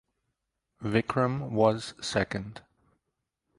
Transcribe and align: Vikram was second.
Vikram 0.81 1.51
was 1.51 1.93
second. 2.01 2.61